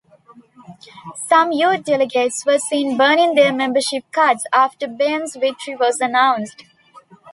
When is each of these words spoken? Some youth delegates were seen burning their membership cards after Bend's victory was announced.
Some 1.27 1.51
youth 1.51 1.83
delegates 1.83 2.43
were 2.43 2.57
seen 2.57 2.97
burning 2.97 3.35
their 3.35 3.53
membership 3.53 4.03
cards 4.11 4.47
after 4.51 4.87
Bend's 4.87 5.35
victory 5.35 5.75
was 5.75 6.01
announced. 6.01 6.65